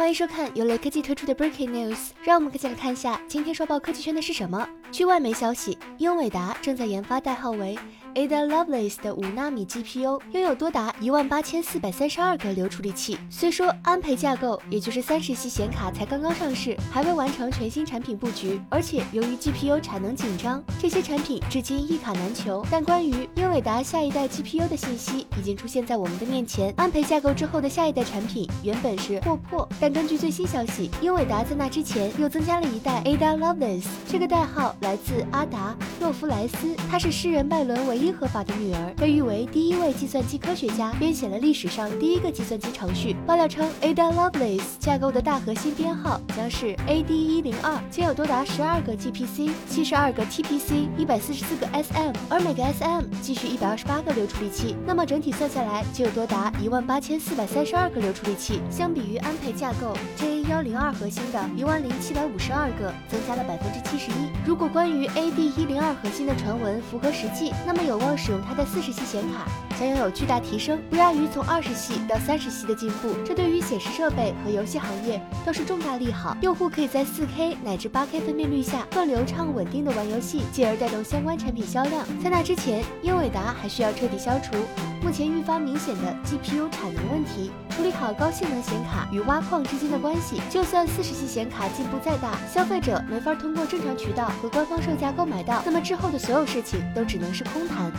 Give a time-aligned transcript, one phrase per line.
[0.00, 4.66] 欢迎收看由雷科技推出的 Breaking News，让我们一起来看一下今天刷爆科技圈的是什么。
[4.90, 7.78] 据外媒消息，英伟达正在研发代号为。
[8.14, 13.16] Ada Lovelace 的五纳米 GPU 拥有多达一万八千四百三十二个流处理器。
[13.30, 22.66] 虽说安培架构，也就是三十系显卡才刚刚上市，还未完成全新产品布局，而且由于 GPU 产能紧张，这些产品至今一卡难求。
[22.68, 26.74] 但关于英伟达下一代 GPU 的信息已经出现在我们的面前。
[26.76, 37.99] 安培架构之后的下一代产品原本是霍珀，但根据最新消息，英伟达在那之前又增加了一代 Ada Lovelace，这个代号来自阿达洛夫莱斯，他是诗人拜伦为。
[38.00, 43.14] 伊合法的女儿被誉为第一位计算机科学家，编写了历史上第一个计算机程序。
[43.26, 54.74] 爆料称，Ada Lovelace 架构的大核心编号将是 AD 一零二，将有多达十二个 GPC、七十二个 TPC、一百四十四个 SM，而每个 SM 继续一百二十八个流处理器。
[54.86, 58.60] 那么整体算下来，就有多达一万八千四百三十二个流处理器。
[58.70, 64.28] 相比于安培架构 JA 幺零二核心的一万零七百五十二个，增加了百分之七十一。
[64.44, 68.00] 如果关于 AD 一零二核心的传闻符合实际，那么有。
[68.00, 69.46] 望使用它的四十系显卡，
[69.80, 73.14] 将拥有巨大提升，不亚于从二十系到三十系的进步。
[73.24, 76.36] 这对于显示设备和游戏行业都是重大利好。
[76.42, 82.04] 用户可以在四 K 乃至八 K 分辨率下更流畅稳定的玩游戏，进而带动相关产品销量。
[82.22, 84.54] 在那之前，英伟达还需要彻底消除
[85.02, 90.42] 目前愈发明显的 GPU 产能问题，处理好高性能显卡与挖矿之间的关系。
[90.50, 97.90] 就算四十系显卡进步再大，消费者没法通过正常渠道和官方售价购买到，那么之后的所有事情都只能是空谈。